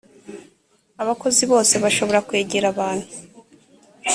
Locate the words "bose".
1.51-1.73